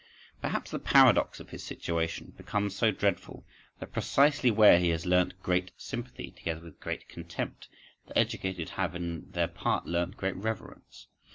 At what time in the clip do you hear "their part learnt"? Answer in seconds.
9.29-10.17